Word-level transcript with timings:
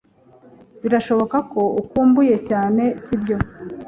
Birashoboka 0.81 1.37
ko 1.51 1.61
ukumbuye 1.81 2.35
cyane, 2.49 2.83
sibyo? 3.03 3.35